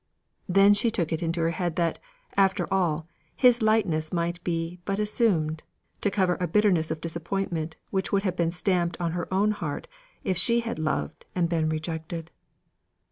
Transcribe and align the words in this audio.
Then 0.49 0.73
she 0.73 0.89
took 0.89 1.13
it 1.13 1.21
into 1.21 1.41
her 1.41 1.51
head 1.51 1.75
that, 1.75 1.99
after 2.35 2.65
all, 2.73 3.07
his 3.35 3.61
lightness 3.61 4.11
might 4.11 4.43
be 4.43 4.79
but 4.83 4.97
assumed, 4.97 5.61
to 6.01 6.09
cover 6.09 6.37
a 6.39 6.47
bitterness 6.47 6.89
of 6.89 6.99
disappointment 7.01 7.77
which 7.91 8.11
would 8.11 8.23
have 8.23 8.35
been 8.35 8.51
stamped 8.51 8.97
on 8.99 9.11
her 9.11 9.31
own 9.31 9.51
heart 9.51 9.87
if 10.23 10.37
she 10.39 10.61
had 10.61 10.79
loved 10.79 11.27
and 11.35 11.49
been 11.49 11.69
rejected. 11.69 12.31